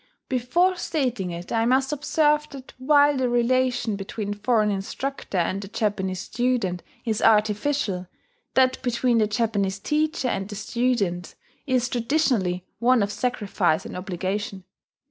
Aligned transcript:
Before 0.29 0.77
stating 0.77 1.29
it 1.29 1.51
I 1.51 1.63
must 1.65 1.93
observe 1.93 2.49
that 2.49 2.73
while 2.79 3.15
the 3.17 3.29
relation 3.29 3.95
between 3.95 4.33
foreign 4.33 4.71
instructor 4.71 5.37
and 5.37 5.61
the 5.61 5.67
Japanese 5.67 6.21
student 6.21 6.81
is 7.05 7.21
artificial, 7.21 8.07
that 8.55 8.81
between 8.81 9.19
the 9.19 9.27
Japanese 9.27 9.77
teacher 9.77 10.27
and 10.27 10.49
the 10.49 10.55
student 10.55 11.35
is 11.67 11.87
traditionally 11.87 12.65
one 12.79 13.03
of 13.03 13.11
sacrifice 13.11 13.85
and 13.85 13.95
obligation. 13.95 14.63